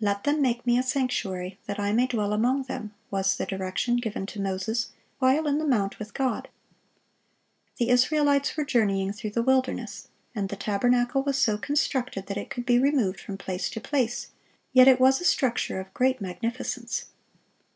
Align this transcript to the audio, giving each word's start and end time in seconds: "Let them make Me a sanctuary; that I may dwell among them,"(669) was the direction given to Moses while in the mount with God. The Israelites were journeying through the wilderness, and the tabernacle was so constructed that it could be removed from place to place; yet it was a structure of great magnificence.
"Let 0.00 0.22
them 0.22 0.40
make 0.40 0.64
Me 0.64 0.78
a 0.78 0.82
sanctuary; 0.84 1.58
that 1.66 1.80
I 1.80 1.90
may 1.92 2.06
dwell 2.06 2.32
among 2.32 2.66
them,"(669) 2.66 2.94
was 3.10 3.36
the 3.36 3.46
direction 3.46 3.96
given 3.96 4.24
to 4.26 4.40
Moses 4.40 4.90
while 5.18 5.48
in 5.48 5.58
the 5.58 5.66
mount 5.66 5.98
with 5.98 6.14
God. 6.14 6.46
The 7.78 7.88
Israelites 7.88 8.56
were 8.56 8.64
journeying 8.64 9.12
through 9.12 9.30
the 9.30 9.42
wilderness, 9.42 10.06
and 10.36 10.50
the 10.50 10.54
tabernacle 10.54 11.24
was 11.24 11.36
so 11.36 11.58
constructed 11.58 12.26
that 12.26 12.38
it 12.38 12.48
could 12.48 12.64
be 12.64 12.78
removed 12.78 13.18
from 13.18 13.36
place 13.38 13.68
to 13.70 13.80
place; 13.80 14.28
yet 14.72 14.86
it 14.86 15.00
was 15.00 15.20
a 15.20 15.24
structure 15.24 15.80
of 15.80 15.92
great 15.94 16.20
magnificence. 16.20 17.06